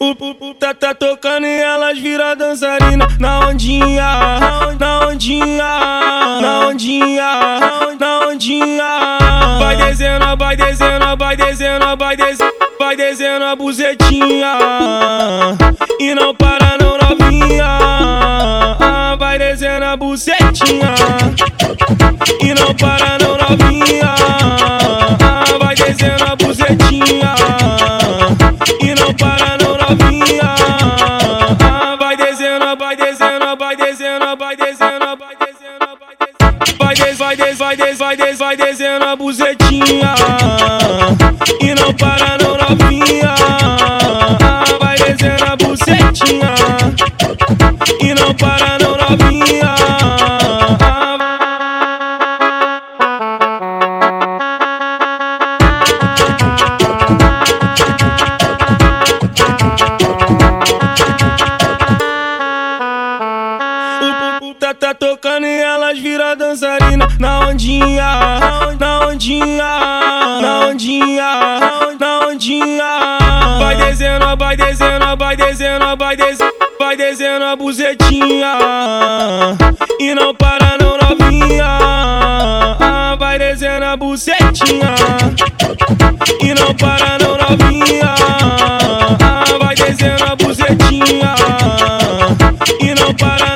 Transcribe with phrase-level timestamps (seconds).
[0.00, 4.38] O pupu tá, tá tocando e elas viram dançarina na ondinha,
[4.78, 5.80] na ondinha,
[6.40, 7.32] na ondinha,
[7.98, 9.18] na ondinha.
[9.58, 14.52] Vai descendo, vai descendo, vai descendo, vai descendo, vai descendo a buzetinha
[15.98, 17.78] e não para não novinha.
[19.18, 20.94] Vai descendo a bucetinha
[22.40, 24.14] e não para não novinha.
[25.58, 27.37] Vai descendo a buzetinha
[37.58, 40.14] Vai des, vai des, vai des, vai des, vai descendo a buzetinha
[41.60, 43.34] e não para não novinha.
[44.78, 46.54] Vai descendo a bucetinha
[48.00, 48.77] e não para não
[64.74, 68.04] Tá, tocando e elas viram dançarina na ondinha,
[68.78, 69.64] na ondinha,
[70.42, 71.24] na ondinha,
[71.98, 73.18] na ondinha.
[73.58, 78.58] Vai descendo, vai descendo, vai descendo, vai descendo, vai descendo a buzetinha
[79.98, 81.78] e não para não novinha.
[83.18, 84.94] Vai descendo a bucetinha
[86.42, 88.14] e não para não novinha.
[89.58, 91.34] Vai descendo a buzetinha
[92.80, 93.47] e não para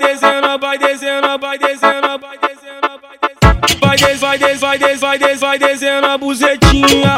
[0.00, 3.40] descendo, vai descendo, vai descendo, vai descendo, vai descendo, vai descendo.
[3.80, 7.16] Vai des, vai des, vai des, vai des, vai descendo a buzetinha